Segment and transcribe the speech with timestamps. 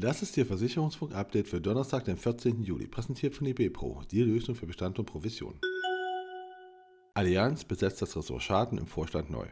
[0.00, 2.62] Das ist Ihr Versicherungsfunk-Update für Donnerstag, den 14.
[2.62, 5.58] Juli, präsentiert von IB Pro, die Lösung für Bestand und Provision.
[7.14, 9.48] Allianz besetzt das Ressort Schaden im Vorstand neu.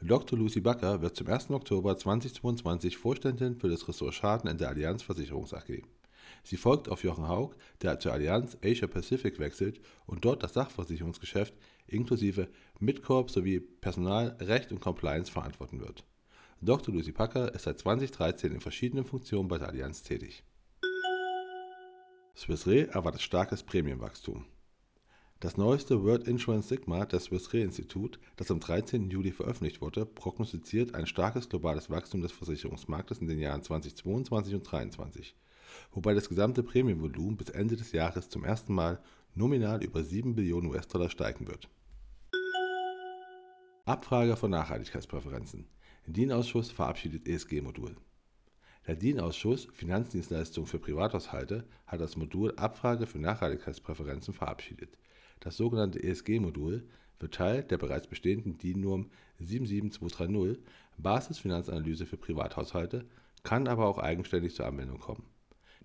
[0.00, 0.38] Dr.
[0.38, 1.50] Lucy Backer wird zum 1.
[1.50, 5.82] Oktober 2022 Vorständin für das Ressort Schaden in der Allianz Versicherungs AG.
[6.42, 11.54] Sie folgt auf Jochen Haug, der zur Allianz Asia Pacific wechselt und dort das Sachversicherungsgeschäft
[11.86, 12.48] inklusive
[12.80, 16.04] Midcorp sowie Personal, Recht und Compliance verantworten wird.
[16.60, 16.94] Dr.
[16.94, 20.44] Lucy Packer ist seit 2013 in verschiedenen Funktionen bei der Allianz tätig.
[22.36, 24.46] Swiss Re erwartet starkes Prämienwachstum.
[25.40, 29.10] Das neueste World Insurance Sigma des Swiss Re Institut, das am 13.
[29.10, 34.64] Juli veröffentlicht wurde, prognostiziert ein starkes globales Wachstum des Versicherungsmarktes in den Jahren 2022 und
[34.64, 35.34] 2023,
[35.92, 39.00] wobei das gesamte Prämienvolumen bis Ende des Jahres zum ersten Mal
[39.34, 41.68] nominal über 7 Billionen US-Dollar steigen wird.
[43.84, 45.66] Abfrage von Nachhaltigkeitspräferenzen.
[46.06, 47.96] DIN-Ausschuss verabschiedet ESG-Modul.
[48.86, 54.98] Der DIN-Ausschuss Finanzdienstleistungen für Privathaushalte hat das Modul Abfrage für Nachhaltigkeitspräferenzen verabschiedet.
[55.40, 60.62] Das sogenannte ESG-Modul wird Teil der bereits bestehenden DIN-Norm 77230
[60.98, 63.06] Basisfinanzanalyse für Privathaushalte,
[63.42, 65.24] kann aber auch eigenständig zur Anwendung kommen.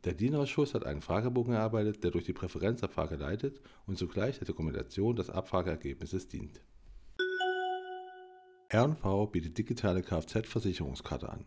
[0.04, 5.16] Der DIN-Ausschuss hat einen Fragebogen erarbeitet, der durch die Präferenzabfrage leitet und zugleich der Dokumentation
[5.16, 6.62] des Abfrageergebnisses dient.
[8.70, 11.46] R&V bietet digitale Kfz-Versicherungskarte an.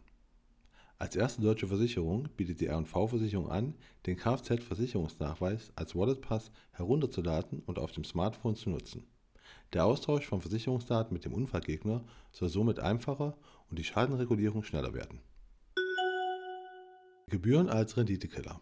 [0.98, 3.74] Als erste deutsche Versicherung bietet die R&V-Versicherung an,
[4.06, 9.06] den Kfz-Versicherungsnachweis als Walletpass herunterzuladen und auf dem Smartphone zu nutzen.
[9.72, 13.36] Der Austausch von Versicherungsdaten mit dem Unfallgegner soll somit einfacher
[13.70, 15.20] und die Schadenregulierung schneller werden.
[17.30, 18.60] Gebühren als Renditekiller.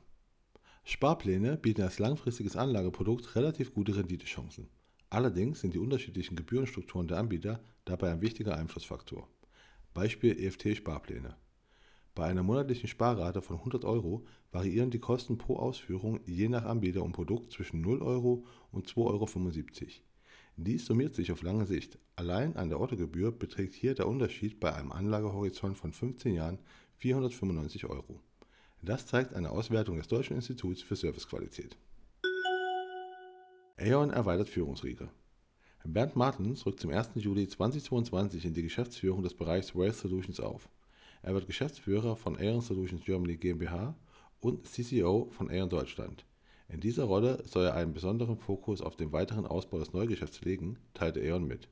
[0.84, 4.68] Sparpläne bieten als langfristiges Anlageprodukt relativ gute Renditechancen.
[5.08, 9.26] Allerdings sind die unterschiedlichen Gebührenstrukturen der Anbieter dabei ein wichtiger Einflussfaktor.
[9.94, 11.34] Beispiel EFT-Sparpläne.
[12.14, 17.02] Bei einer monatlichen Sparrate von 100 Euro variieren die Kosten pro Ausführung je nach Anbieter
[17.02, 19.90] und Produkt zwischen 0 Euro und 2,75 Euro.
[20.58, 21.98] Dies summiert sich auf lange Sicht.
[22.16, 26.58] Allein an der Ottogebühr beträgt hier der Unterschied bei einem Anlagehorizont von 15 Jahren
[26.98, 28.20] 495 Euro.
[28.82, 31.76] Das zeigt eine Auswertung des Deutschen Instituts für Servicequalität.
[33.76, 35.08] Aeon erweitert Führungsriege.
[35.84, 37.10] Bernd Martens rückt zum 1.
[37.14, 40.68] Juli 2022 in die Geschäftsführung des Bereichs Wealth Solutions auf.
[41.22, 43.96] Er wird Geschäftsführer von Aeon Solutions Germany GmbH
[44.40, 46.24] und CCO von Aeon Deutschland.
[46.68, 50.78] In dieser Rolle soll er einen besonderen Fokus auf den weiteren Ausbau des Neugeschäfts legen,
[50.94, 51.68] teilte Aeon mit.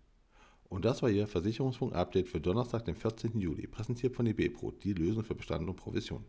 [0.69, 3.39] Und das war Ihr Versicherungsfunk-Update für Donnerstag, den 14.
[3.39, 6.25] Juli, präsentiert von IB Pro, die Lösung für Bestand und Provision.